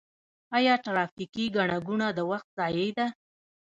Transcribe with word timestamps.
آیا 0.57 0.73
ټرافیکي 0.85 1.45
ګڼه 1.55 1.77
ګوڼه 1.87 2.09
د 2.17 2.19
وخت 2.31 2.47
ضایع 2.57 2.89
ده؟ 2.97 3.07